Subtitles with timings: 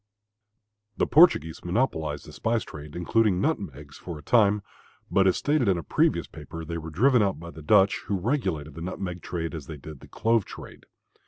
[0.97, 4.63] The Portuguese monopolized the spice trade, including nutmegs, for a time,
[5.11, 8.17] but as stated in a previous paper, they were driven out by the Dutch, who
[8.17, 10.87] regulated the nutmeg trade as they did the clove trade.